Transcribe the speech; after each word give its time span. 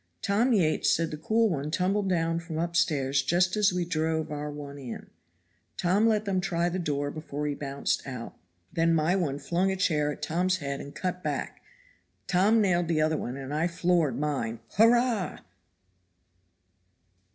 Tom 0.23 0.51
Yates 0.51 0.91
says 0.95 1.11
the 1.11 1.15
cool 1.17 1.47
one 1.49 1.69
tumbled 1.69 2.09
down 2.09 2.39
from 2.39 2.57
upstairs 2.57 3.21
just 3.21 3.55
as 3.55 3.71
we 3.71 3.85
drove 3.85 4.31
our 4.31 4.49
one 4.49 4.79
in. 4.79 5.11
Tom 5.77 6.07
let 6.07 6.25
them 6.25 6.41
try 6.41 6.69
the 6.69 6.79
door 6.79 7.11
before 7.11 7.45
he 7.45 7.53
bounced 7.53 8.07
out; 8.07 8.35
then 8.73 8.95
my 8.95 9.15
one 9.15 9.37
flung 9.37 9.69
a 9.71 9.75
chair 9.75 10.11
at 10.11 10.23
Tom's 10.23 10.57
head 10.57 10.81
and 10.81 10.95
cut 10.95 11.21
back, 11.21 11.61
Tom 12.25 12.61
nailed 12.61 12.87
the 12.87 12.99
other 12.99 13.23
and 13.27 13.53
I 13.53 13.67
floored 13.67 14.17
mine. 14.17 14.59
Hurrah!" 14.71 15.41